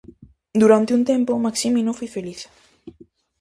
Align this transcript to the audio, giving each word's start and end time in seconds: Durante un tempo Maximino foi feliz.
Durante 0.61 0.91
un 0.97 1.03
tempo 1.11 1.41
Maximino 1.45 1.91
foi 1.99 2.09
feliz. 2.15 2.39